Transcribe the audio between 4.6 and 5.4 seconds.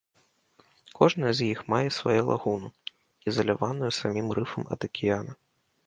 ад акіяна.